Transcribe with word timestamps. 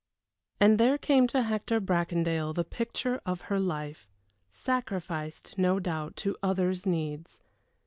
And 0.59 0.79
there 0.79 0.97
came 0.97 1.27
to 1.27 1.43
Hector 1.43 1.79
Bracondale 1.79 2.55
the 2.55 2.63
picture 2.63 3.21
of 3.23 3.41
her 3.53 3.59
life 3.59 4.09
sacrificed, 4.49 5.59
no 5.59 5.79
doubt, 5.79 6.15
to 6.15 6.35
others' 6.41 6.87
needs. 6.87 7.39